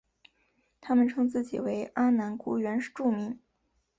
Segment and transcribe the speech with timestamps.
[0.79, 3.39] 他们称自己为阿男姑原住民。